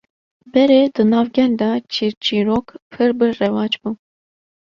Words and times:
Berê 0.53 0.81
di 0.95 1.03
nav 1.11 1.27
gel 1.35 1.51
de 1.59 1.69
çîrçîrok 1.91 2.67
pir 2.91 3.09
bi 3.17 3.27
rewac 3.39 3.73
bû 3.81 3.89